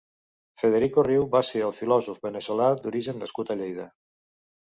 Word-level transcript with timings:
Federico 0.61 1.03
Riu 1.07 1.25
va 1.35 1.41
ser 1.49 1.59
un 1.67 1.75
filòsof 1.81 2.25
veneçolà, 2.25 2.69
d'origen 2.81 3.23
nascut 3.25 3.51
a 3.51 3.59
Lleida. 3.61 3.89